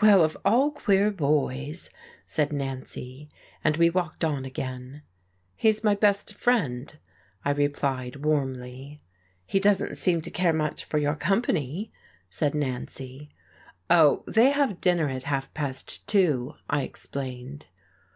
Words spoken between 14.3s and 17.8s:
have dinner at half past two," I explained.